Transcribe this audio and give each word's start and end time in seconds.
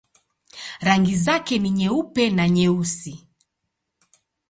Rangi 0.81 1.15
zake 1.15 1.59
ni 1.59 1.69
nyeupe 1.69 2.29
na 2.29 2.49
nyeusi. 2.49 3.27